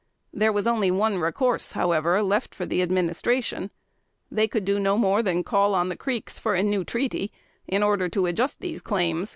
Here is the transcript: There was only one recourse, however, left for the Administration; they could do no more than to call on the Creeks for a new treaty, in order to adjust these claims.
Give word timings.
There 0.33 0.51
was 0.51 0.65
only 0.65 0.89
one 0.89 1.19
recourse, 1.19 1.73
however, 1.73 2.23
left 2.23 2.55
for 2.55 2.65
the 2.65 2.81
Administration; 2.81 3.69
they 4.31 4.47
could 4.47 4.65
do 4.65 4.79
no 4.79 4.97
more 4.97 5.21
than 5.21 5.37
to 5.37 5.43
call 5.43 5.75
on 5.75 5.89
the 5.89 5.95
Creeks 5.95 6.39
for 6.39 6.55
a 6.55 6.63
new 6.63 6.83
treaty, 6.83 7.31
in 7.67 7.83
order 7.83 8.09
to 8.09 8.25
adjust 8.25 8.61
these 8.61 8.81
claims. 8.81 9.29